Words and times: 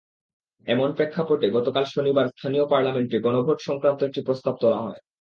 এমন 0.67 0.89
প্রেক্ষাপটে 0.93 1.47
গতকাল 1.49 1.85
শনিবার 1.87 2.25
স্থানীয় 2.27 2.65
পার্লামেন্টে 2.67 3.17
গণভোট-সংক্রান্ত 3.19 3.99
একটি 4.03 4.21
প্রস্তাব 4.21 4.53
তোলা 4.61 4.79
হয়। 4.81 5.01